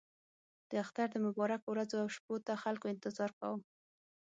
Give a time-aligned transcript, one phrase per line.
[0.69, 3.59] د اختر د مبارکو ورځو او شپو ته خلکو انتظار کاوه.